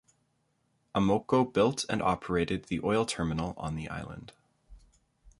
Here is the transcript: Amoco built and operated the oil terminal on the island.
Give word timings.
Amoco 0.95 1.45
built 1.53 1.85
and 1.87 2.01
operated 2.01 2.65
the 2.65 2.81
oil 2.83 3.05
terminal 3.05 3.53
on 3.55 3.75
the 3.75 3.87
island. 3.87 4.33